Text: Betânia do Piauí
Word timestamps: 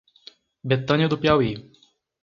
Betânia 0.63 1.07
do 1.07 1.15
Piauí 1.19 1.53